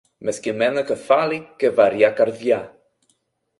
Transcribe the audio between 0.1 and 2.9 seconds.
Με σκυμμένο κεφάλι και βαριά καρδιά